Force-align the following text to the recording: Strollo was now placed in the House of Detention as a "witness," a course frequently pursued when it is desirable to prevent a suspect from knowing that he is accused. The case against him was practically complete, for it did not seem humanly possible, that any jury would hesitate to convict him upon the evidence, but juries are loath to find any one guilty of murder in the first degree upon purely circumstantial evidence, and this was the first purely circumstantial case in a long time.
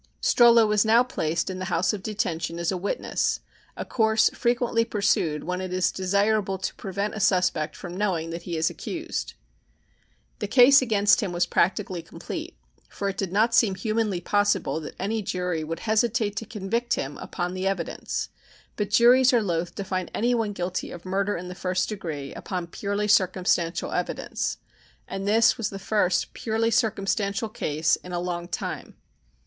Strollo 0.19 0.65
was 0.67 0.83
now 0.83 1.03
placed 1.03 1.47
in 1.47 1.59
the 1.59 1.65
House 1.65 1.93
of 1.93 2.01
Detention 2.01 2.57
as 2.57 2.71
a 2.71 2.75
"witness," 2.75 3.39
a 3.77 3.85
course 3.85 4.31
frequently 4.31 4.83
pursued 4.83 5.43
when 5.43 5.61
it 5.61 5.71
is 5.71 5.91
desirable 5.91 6.57
to 6.57 6.73
prevent 6.73 7.13
a 7.13 7.19
suspect 7.19 7.75
from 7.75 7.95
knowing 7.95 8.31
that 8.31 8.41
he 8.41 8.57
is 8.57 8.71
accused. 8.71 9.35
The 10.39 10.47
case 10.47 10.81
against 10.81 11.21
him 11.21 11.31
was 11.31 11.45
practically 11.45 12.01
complete, 12.01 12.57
for 12.89 13.09
it 13.09 13.17
did 13.19 13.31
not 13.31 13.53
seem 13.53 13.75
humanly 13.75 14.19
possible, 14.19 14.79
that 14.79 14.95
any 14.97 15.21
jury 15.21 15.63
would 15.63 15.81
hesitate 15.81 16.35
to 16.37 16.47
convict 16.47 16.95
him 16.95 17.15
upon 17.19 17.53
the 17.53 17.67
evidence, 17.67 18.29
but 18.77 18.89
juries 18.89 19.31
are 19.33 19.43
loath 19.43 19.75
to 19.75 19.83
find 19.83 20.09
any 20.15 20.33
one 20.33 20.51
guilty 20.53 20.89
of 20.89 21.05
murder 21.05 21.37
in 21.37 21.47
the 21.47 21.53
first 21.53 21.89
degree 21.89 22.33
upon 22.33 22.65
purely 22.65 23.07
circumstantial 23.07 23.91
evidence, 23.91 24.57
and 25.07 25.27
this 25.27 25.59
was 25.59 25.69
the 25.69 25.77
first 25.77 26.33
purely 26.33 26.71
circumstantial 26.71 27.49
case 27.49 27.97
in 27.97 28.11
a 28.11 28.19
long 28.19 28.47
time. 28.47 28.95